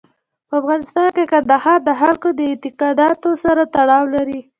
په 0.47 0.53
افغانستان 0.61 1.07
کې 1.15 1.23
کندهار 1.31 1.79
د 1.83 1.89
خلکو 2.01 2.27
د 2.33 2.39
اعتقاداتو 2.49 3.29
سره 3.43 3.61
تړاو 3.75 4.03
لري. 4.15 4.39